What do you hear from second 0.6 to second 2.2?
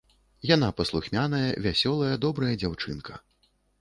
паслухмяная, вясёлая,